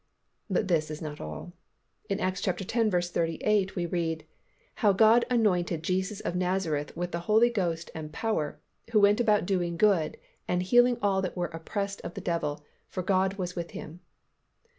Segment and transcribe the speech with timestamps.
[0.49, 1.53] But this is not all.
[2.09, 2.65] In Acts x.
[3.11, 4.25] 38 we read,
[4.81, 8.59] "How God anointed Jesus of Nazareth with the Holy Ghost and power;
[8.93, 10.17] who went about doing good,
[10.47, 13.99] and healing all that were oppressed of the devil; for God was with Him."